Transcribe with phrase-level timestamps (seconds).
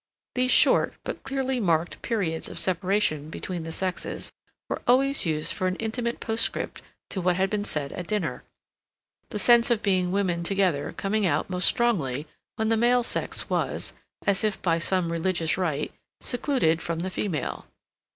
[0.33, 4.31] These short, but clearly marked, periods of separation between the sexes
[4.67, 6.81] were always used for an intimate postscript
[7.11, 8.41] to what had been said at dinner,
[9.29, 12.25] the sense of being women together coming out most strongly
[12.55, 13.93] when the male sex was,
[14.25, 17.67] as if by some religious rite, secluded from the female.